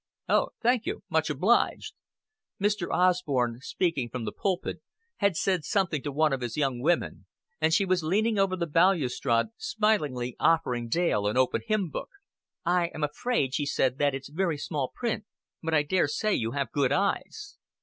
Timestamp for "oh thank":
0.27-0.87